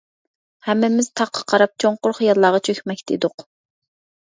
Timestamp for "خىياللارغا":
2.21-2.65